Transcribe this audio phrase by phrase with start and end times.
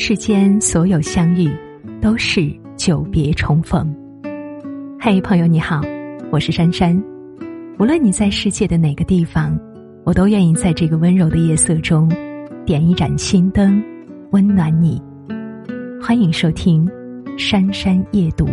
[0.00, 1.50] 世间所有相遇，
[2.00, 3.92] 都是久别重逢。
[5.00, 5.80] 嘿，朋友你好，
[6.30, 6.96] 我是珊珊。
[7.80, 9.58] 无论你在世界的哪个地方，
[10.04, 12.08] 我都愿意在这个温柔的夜色中，
[12.64, 13.82] 点一盏心灯，
[14.30, 15.02] 温暖你。
[16.00, 16.86] 欢迎收听
[17.36, 18.46] 《珊珊夜读》。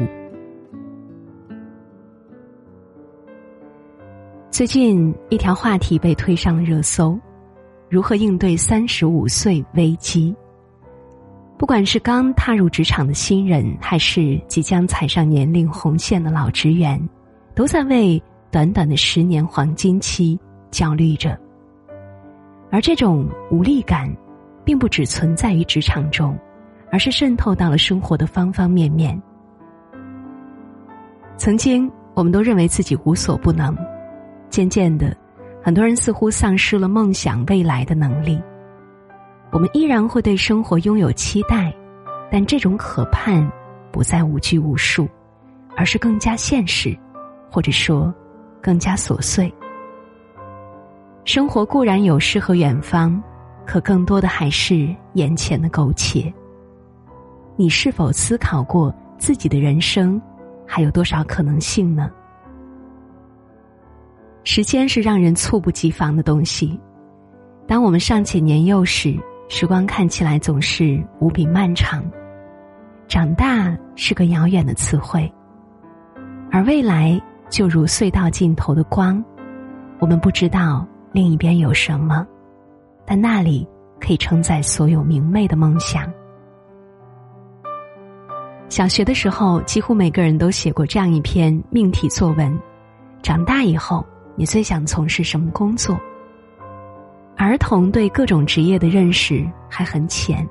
[4.49, 7.15] 最近一条话题被推上了热搜：
[7.87, 10.35] 如何应对三十五岁危机？
[11.57, 17.01] 不管是刚踏入职场的新人，还是即将踩上年龄红线的老职员，
[17.53, 20.37] 都在为短短的十年黄金期
[20.69, 21.39] 焦虑着。
[22.69, 24.13] 而这种无力感，
[24.65, 26.37] 并不只存在于职场中，
[26.91, 29.19] 而是渗透到了生活的方方面面。
[31.37, 33.73] 曾经，我们都认为自己无所不能，
[34.49, 35.15] 渐渐的，
[35.63, 38.41] 很多人似乎丧失了梦想未来的能力。
[39.55, 41.73] 我们依然会对生活拥有期待，
[42.29, 43.49] 但这种渴盼
[43.89, 45.07] 不再无拘无束，
[45.77, 46.93] 而是更加现实，
[47.49, 48.13] 或者说
[48.61, 49.49] 更加琐碎。
[51.23, 53.23] 生活固然有诗和远方，
[53.65, 56.31] 可更多的还是眼前的苟且。
[57.55, 60.21] 你是否思考过自己的人生
[60.67, 62.11] 还有多少可能性呢？
[64.43, 66.77] 时间是让人猝不及防的东西，
[67.65, 69.17] 当我们尚且年幼时。
[69.47, 72.03] 时光看起来总是无比漫长，
[73.07, 75.31] 长大是个遥远的词汇，
[76.51, 79.23] 而未来就如隧道尽头的光，
[79.99, 82.25] 我们不知道另一边有什么，
[83.05, 83.67] 但那里
[83.99, 86.11] 可以承载所有明媚的梦想。
[88.67, 92.59] 小学的时候，几乎每个人都写过这样一篇命题作文：
[93.21, 94.03] 长大以后，
[94.35, 95.97] 你最想从事什么工作？
[97.37, 100.47] 儿童对各种职业的认识还很浅，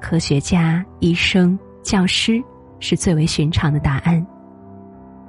[0.00, 2.42] 科学家、医生、教师
[2.78, 4.24] 是最为寻常的答案。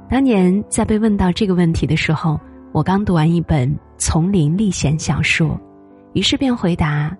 [0.09, 2.39] 当年在被问到这个问题的时候，
[2.73, 5.59] 我刚读完一本丛林历险小说，
[6.13, 7.15] 于是便回答：“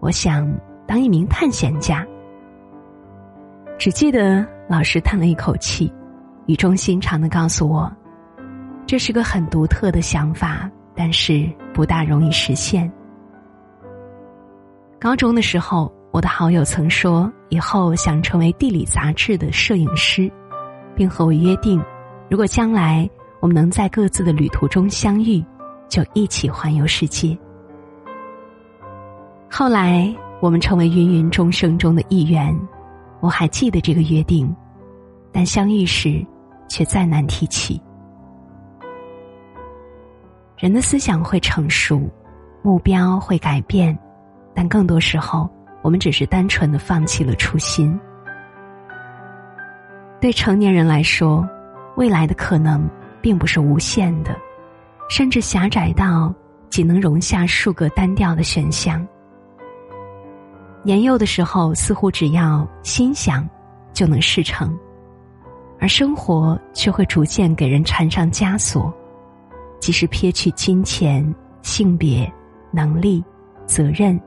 [0.00, 0.48] 我想
[0.86, 2.06] 当一名探险家。”
[3.78, 5.92] 只记得老师叹了一口气，
[6.46, 7.92] 语重心长的告诉我
[8.86, 12.90] ：“这是个很独特的想法，但是不大容易实现。”
[15.04, 20.32] 高中的时候，我的好友曾说以后想成为地理杂志的摄影师，
[20.96, 21.78] 并和我约定，
[22.30, 23.06] 如果将来
[23.38, 25.44] 我们能在各自的旅途中相遇，
[25.90, 27.36] 就一起环游世界。
[29.50, 30.10] 后来
[30.40, 32.58] 我们成为芸芸众生中的一员，
[33.20, 34.56] 我还记得这个约定，
[35.30, 36.24] 但相遇时
[36.66, 37.78] 却再难提起。
[40.56, 42.08] 人的思想会成熟，
[42.62, 43.94] 目标会改变。
[44.54, 45.50] 但更多时候，
[45.82, 47.98] 我们只是单纯的放弃了初心。
[50.20, 51.46] 对成年人来说，
[51.96, 52.88] 未来的可能
[53.20, 54.34] 并不是无限的，
[55.10, 56.34] 甚至狭窄到
[56.70, 59.06] 仅能容下数个单调的选项。
[60.82, 63.46] 年幼的时候，似乎只要心想，
[63.92, 64.74] 就能事成，
[65.78, 68.92] 而生活却会逐渐给人缠上枷锁，
[69.80, 72.30] 即使撇去金钱、性别、
[72.70, 73.22] 能力、
[73.66, 74.18] 责任。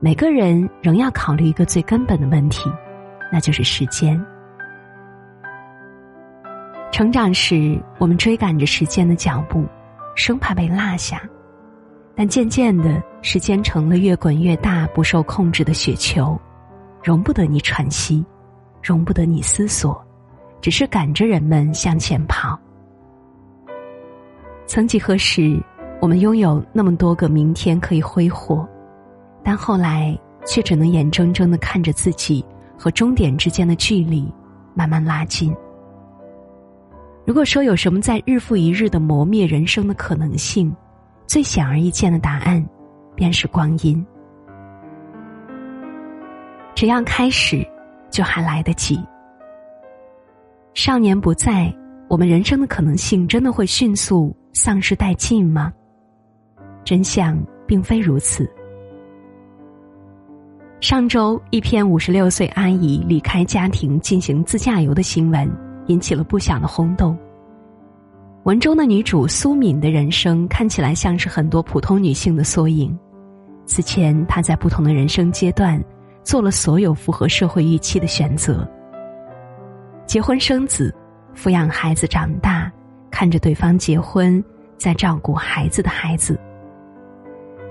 [0.00, 2.70] 每个人仍要考虑一个最根本的问题，
[3.32, 4.24] 那就是时间。
[6.92, 9.64] 成长时，我们追赶着时间的脚步，
[10.14, 11.18] 生怕被落下；
[12.14, 16.40] 但渐渐的，时间成了越滚越大、不受控制的雪球，
[17.02, 18.24] 容不得你喘息，
[18.80, 20.00] 容不得你思索，
[20.60, 22.56] 只是赶着人们向前跑。
[24.64, 25.60] 曾几何时，
[26.00, 28.64] 我们拥有那么多个明天可以挥霍。
[29.42, 32.44] 但后来却只能眼睁睁的看着自己
[32.76, 34.32] 和终点之间的距离
[34.74, 35.54] 慢慢拉近。
[37.24, 40.74] 如果说有什么在日复一日的磨灭人生的可能性，
[41.26, 42.66] 最显而易见的答案，
[43.14, 44.04] 便是光阴。
[46.74, 47.66] 只要开始，
[48.10, 48.98] 就还来得及。
[50.72, 51.74] 少年不在，
[52.08, 55.72] 我们人生的可能性真的会迅速丧失殆尽吗？
[56.84, 58.50] 真相并非如此。
[60.88, 65.46] 上周，一篇五十六岁阿姨离开家庭进行自驾游的新闻
[65.88, 67.14] 引起了不小的轰动。
[68.44, 72.98] 文中的女主苏敏的人生看起来像是很多普通女性的缩影。
[73.66, 75.78] 此前，她在不同的人生阶段
[76.22, 78.66] 做了所有符合社会预期的选择：
[80.06, 80.90] 结婚生子、
[81.36, 82.72] 抚养孩子长大、
[83.10, 84.42] 看着对方结婚、
[84.78, 86.40] 再照顾孩子的孩子。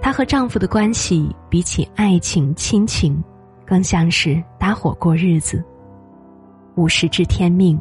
[0.07, 3.21] 她和丈夫的关系比起爱情、亲情，
[3.65, 5.61] 更像是搭伙过日子。
[6.75, 7.77] 五十知天命，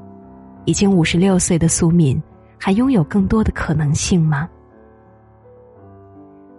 [0.64, 2.20] 已经五十六岁的苏敏，
[2.58, 4.49] 还拥有更多的可能性吗？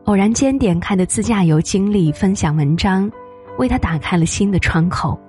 [0.06, 3.12] 偶然间点开的自驾游经历分享文章，
[3.58, 5.20] 为他打开了新的窗口。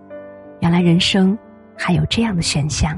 [0.61, 1.37] 原来人生
[1.77, 2.97] 还有这样的选项。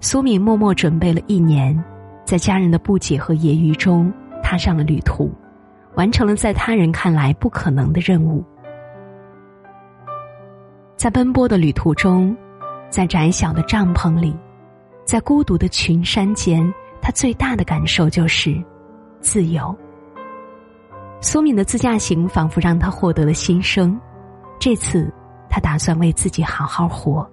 [0.00, 1.82] 苏敏默默准备了一年，
[2.26, 4.12] 在家人的不解和揶揄中，
[4.42, 5.32] 踏上了旅途，
[5.96, 8.44] 完成了在他人看来不可能的任务。
[10.96, 12.36] 在奔波的旅途中，
[12.88, 14.34] 在窄小的帐篷里，
[15.04, 18.62] 在孤独的群山间，他最大的感受就是
[19.20, 19.76] 自由。
[21.20, 23.98] 苏敏的自驾行仿佛让他获得了新生，
[24.58, 25.12] 这次
[25.48, 27.28] 他打算为自己好好活。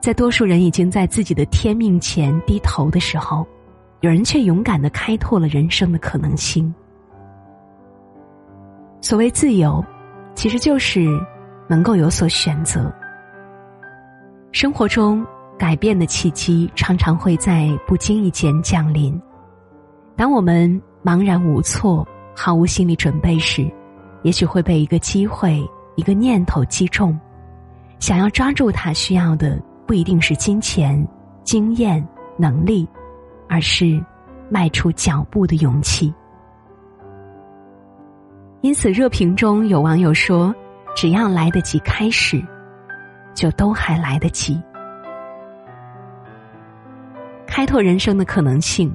[0.00, 3.46] 在多数人已经在自己的天命前低头的时候，
[4.00, 6.72] 有人却勇敢的开拓了人生的可能性。
[9.00, 9.84] 所谓自由，
[10.34, 11.06] 其实就是
[11.68, 12.92] 能够有所选择。
[14.52, 15.24] 生活中
[15.58, 19.20] 改变的契机常常会在不经意间降临，
[20.16, 22.06] 当我们茫然无措。
[22.40, 23.68] 毫无心理准备时，
[24.22, 25.60] 也许会被一个机会、
[25.96, 27.18] 一个念头击中，
[27.98, 31.04] 想要抓住它，需要的不一定是金钱、
[31.42, 32.06] 经验、
[32.36, 32.88] 能力，
[33.48, 34.00] 而是
[34.48, 36.14] 迈出脚步的勇气。
[38.60, 40.54] 因此，热评中有网友说
[40.96, 42.42] ：“只要来得及开始，
[43.34, 44.60] 就都还来得及。”
[47.46, 48.94] 开拓人生的可能性。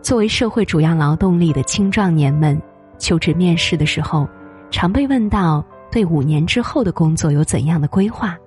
[0.00, 2.60] 作为社会主要劳动力的青壮年们，
[2.98, 4.28] 求职面试的时候，
[4.70, 8.38] 常被问到对五年之后的工作有怎样的规划。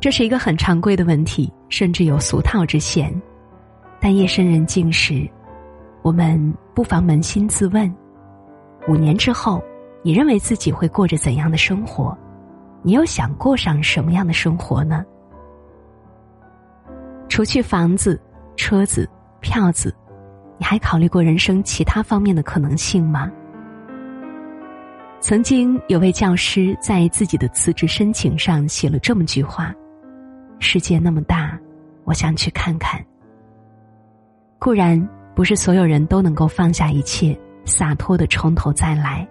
[0.00, 3.14] 这是一个很常规的问题，甚至有俗套之嫌。
[4.00, 5.28] 但夜深人静时，
[6.02, 7.94] 我们不妨扪心自问：
[8.88, 9.62] 五年之后，
[10.02, 12.16] 你认为自己会过着怎样的生活？
[12.82, 15.04] 你又想过上什么样的生活呢？
[17.28, 18.20] 除去房子、
[18.56, 19.08] 车子。
[19.40, 19.94] 票子，
[20.58, 23.30] 你还考虑过人生其他方面的可能性吗？
[25.20, 29.72] 曾经有位教师在自己的辞职申请上写了这么句话
[30.58, 31.56] ：“世界那么大，
[32.02, 33.00] 我想去看看。”
[34.58, 37.38] 固然不是所有人都能够放下一切，
[37.68, 39.28] 洒脱的从头再来，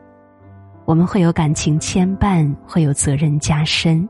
[0.85, 4.07] 我们会有感情牵绊，会有责任加深，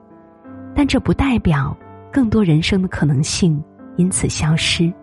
[0.75, 1.75] 但这不代表
[2.11, 3.63] 更多人生的可能性
[3.95, 4.93] 因此消失。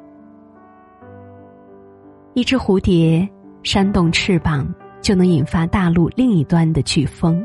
[2.35, 3.29] 一只蝴蝶
[3.63, 7.45] 扇动翅膀，就能引发大陆另一端的飓风。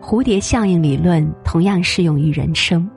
[0.00, 2.88] 蝴蝶效应理论同样适用于人生。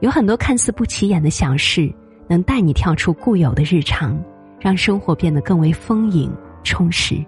[0.00, 1.92] 有很多看似不起眼的小事，
[2.26, 4.18] 能带你跳出固有的日常，
[4.58, 7.24] 让生活变得更为丰盈充实。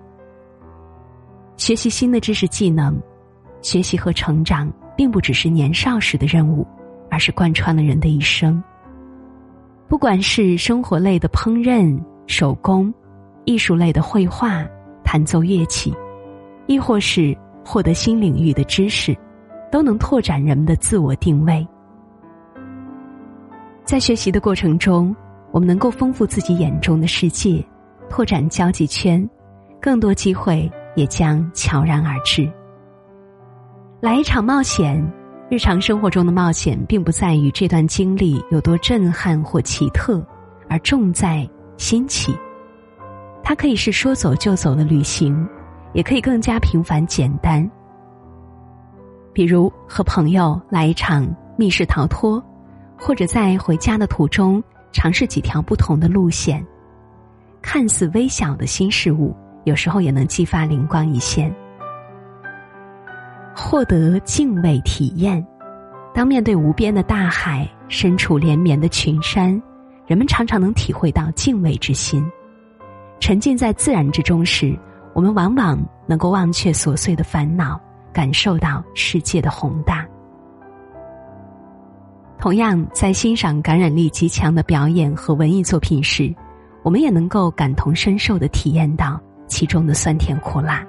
[1.56, 2.96] 学习新的知识技能，
[3.61, 6.67] 学习和成长，并不只是年少时的任务，
[7.11, 8.62] 而是贯穿了人的一生。
[9.88, 12.00] 不管是生活类的烹饪。
[12.29, 12.94] 手工、
[13.44, 14.64] 艺术类的绘画、
[15.02, 15.93] 弹奏乐器，
[16.67, 19.14] 亦或是获得新领域的知识，
[19.73, 21.67] 都能拓展人们的自我定位。
[23.85, 25.14] 在学习的过程中，
[25.50, 27.62] 我们能够丰富自己眼中的世界，
[28.12, 29.26] 拓展交际圈，
[29.81, 32.47] 更多机会也将悄然而至。
[34.02, 35.02] 来一场冒险，
[35.49, 40.23] 日常生活中的冒险，并不在于这段经历有多震撼或奇特，
[40.69, 41.49] 而重在。
[41.78, 42.37] 新奇，
[43.42, 45.49] 它可以是说走就走的旅行，
[45.95, 47.69] 也可以更加平凡简单。
[49.33, 51.26] 比如和朋友来一场
[51.57, 52.40] 密室逃脱，
[52.97, 56.64] 或者在回家的途中尝试几条不同的路线。
[57.62, 61.54] 看似微小的新事物，有时候也能激发灵光一现。
[63.54, 65.47] 获得敬畏体验，
[66.12, 69.61] 当面对无边的大海，身处连绵的群山。
[70.07, 72.28] 人们常常能体会到敬畏之心，
[73.21, 74.76] 沉浸在自然之中时，
[75.14, 77.81] 我们往往能够忘却琐碎的烦恼，
[78.12, 80.04] 感受到世界的宏大。
[82.38, 86.35] 同样，在欣赏感染力极强的表演和文艺作品时，
[86.82, 90.86] 我们也能够感同身受的体验到其中的酸甜苦辣。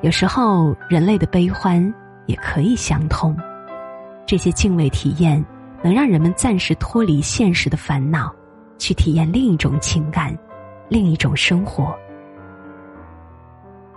[0.00, 1.92] 有时候，人类的悲欢
[2.26, 3.36] 也可以相通，
[4.26, 5.44] 这些敬畏体验。
[5.84, 8.32] 能让人们暂时脱离现实的烦恼，
[8.78, 10.32] 去体验另一种情感，
[10.88, 11.92] 另一种生活。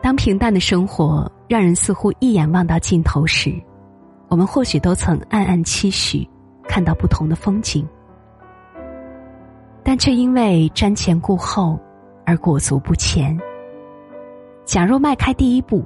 [0.01, 3.53] 当平淡的生活让人似乎一眼望到尽头时，
[4.29, 6.27] 我们或许都曾暗暗期许
[6.67, 7.87] 看到不同的风景，
[9.85, 11.79] 但却因为瞻前顾后
[12.25, 13.39] 而裹足不前。
[14.65, 15.85] 假若迈开第一步，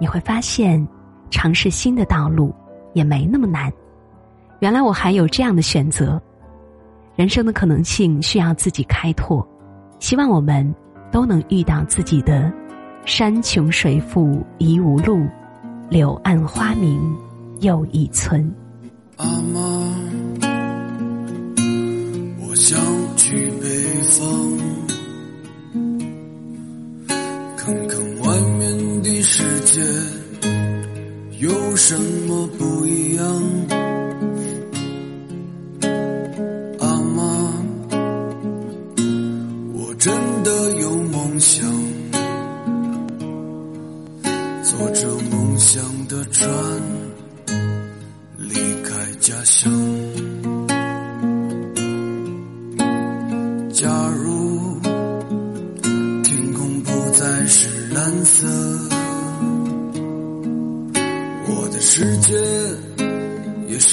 [0.00, 0.84] 你会发现，
[1.28, 2.50] 尝试新的道路
[2.94, 3.70] 也没那么难。
[4.60, 6.18] 原来我还有这样的选择，
[7.14, 9.46] 人生的可能性需要自己开拓。
[9.98, 10.74] 希望我们
[11.12, 12.50] 都能遇到自己的
[13.04, 15.26] 山穷水复疑无路，
[15.90, 17.14] 柳暗花明
[17.60, 18.50] 又一村。
[19.18, 19.60] 阿妈，
[22.40, 22.78] 我想
[24.10, 24.58] 方，
[27.56, 29.80] 看看外面的世界
[31.38, 33.24] 有什么不一样。
[36.78, 37.52] 阿妈，
[39.74, 41.66] 我真的有梦想，
[44.62, 46.48] 坐着梦想的船，
[48.38, 49.72] 离开家乡。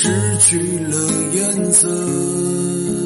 [0.04, 0.98] 失去了
[1.32, 3.03] 颜色。